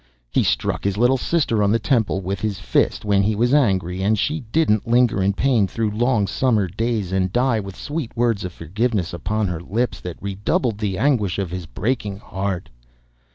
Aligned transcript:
He 0.31 0.41
struck 0.41 0.83
his 0.83 0.97
little 0.97 1.15
sister 1.19 1.61
on 1.61 1.71
the 1.71 1.77
temple 1.77 2.21
with 2.21 2.39
his 2.39 2.57
fist 2.59 3.05
when 3.05 3.21
he 3.21 3.35
was 3.35 3.53
angry, 3.53 4.01
and 4.01 4.17
she 4.17 4.39
didn't 4.51 4.87
linger 4.87 5.21
in 5.21 5.33
pain 5.33 5.67
through 5.67 5.91
long 5.91 6.25
summer 6.25 6.65
days, 6.67 7.11
and 7.11 7.31
die 7.31 7.59
with 7.59 7.75
sweet 7.75 8.17
words 8.17 8.43
of 8.43 8.51
forgiveness 8.51 9.13
upon 9.13 9.45
her 9.45 9.59
lips 9.61 9.99
that 10.01 10.17
redoubled 10.19 10.79
the 10.79 10.97
anguish 10.97 11.37
of 11.37 11.51
his 11.51 11.67
breaking 11.67 12.17
heart. 12.17 12.67